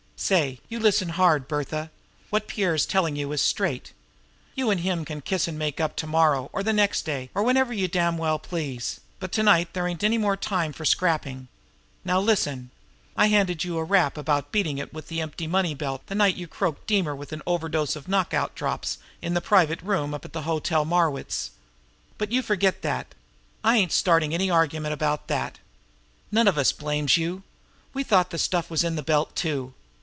"Say, 0.23 0.59
you 0.69 0.79
listen 0.79 1.09
hard, 1.09 1.47
Bertha! 1.47 1.89
What 2.29 2.47
Pierre's 2.47 2.85
telling 2.85 3.15
you 3.15 3.31
is 3.31 3.41
straight. 3.41 3.91
You 4.53 4.69
and 4.69 4.81
him 4.81 5.03
can 5.03 5.21
kiss 5.21 5.47
and 5.47 5.57
make 5.57 5.81
up 5.81 5.95
to 5.95 6.05
morrow 6.05 6.51
or 6.53 6.61
the 6.61 6.71
next 6.73 7.05
day, 7.05 7.31
or 7.33 7.41
whenever 7.41 7.73
you 7.73 7.87
damned 7.87 8.19
please; 8.43 8.99
but 9.19 9.31
to 9.31 9.41
night 9.41 9.73
there 9.73 9.87
ain't 9.87 10.03
any 10.03 10.19
more 10.19 10.37
time 10.37 10.73
for 10.73 10.85
scrapping. 10.85 11.47
Now, 12.05 12.19
listen! 12.19 12.69
I 13.17 13.27
handed 13.29 13.63
you 13.63 13.79
a 13.79 13.83
rap 13.83 14.15
about 14.15 14.51
beating 14.51 14.77
it 14.77 14.93
with 14.93 15.07
the 15.07 15.21
empty 15.21 15.47
money 15.47 15.73
belt 15.73 16.03
the 16.05 16.13
night 16.13 16.35
you 16.35 16.47
croaked 16.47 16.85
Deemer 16.85 17.15
with 17.15 17.33
an 17.33 17.41
overdose 17.47 17.95
of 17.95 18.07
knockout 18.07 18.53
drops 18.53 18.99
in 19.23 19.33
the 19.33 19.41
private 19.41 19.79
dining 19.79 19.89
room 19.89 20.13
up 20.13 20.23
at 20.23 20.33
the 20.33 20.43
Hotel 20.43 20.85
Marwitz, 20.85 21.49
but 22.19 22.31
you 22.31 22.43
forget 22.43 22.83
that! 22.83 23.15
I 23.63 23.77
ain't 23.77 23.91
for 23.91 23.95
starting 23.97 24.35
any 24.35 24.51
argument 24.51 24.93
about 24.93 25.27
that. 25.29 25.57
None 26.31 26.47
of 26.47 26.59
us 26.59 26.71
blames 26.71 27.17
you. 27.17 27.41
We 27.95 28.03
thought 28.03 28.29
the 28.29 28.37
stuff 28.37 28.69
was 28.69 28.83
in 28.83 28.95
the 28.95 29.01
belt, 29.01 29.35
too. 29.35 29.73